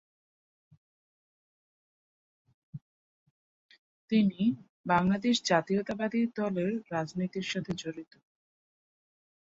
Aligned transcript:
তিনি 4.11 4.41
বাংলাদেশ 4.85 5.35
জাতীয়তাবাদী 5.43 6.21
দলের 6.39 6.71
রাজনীতির 6.91 7.47
সাথে 7.51 7.71
জড়িত। 7.75 8.13